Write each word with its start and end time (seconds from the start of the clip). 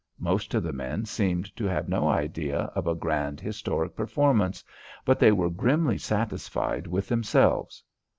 Most 0.17 0.55
of 0.55 0.63
the 0.63 0.73
men 0.73 1.05
seemed 1.05 1.55
to 1.55 1.65
have 1.65 1.87
no 1.87 2.07
idea 2.07 2.61
of 2.73 2.87
a 2.87 2.95
grand 2.95 3.39
historic 3.39 3.95
performance, 3.95 4.63
but 5.05 5.19
they 5.19 5.31
were 5.31 5.51
grimly 5.51 5.99
satisfied 5.99 6.87
with 6.87 7.07
themselves. 7.07 7.83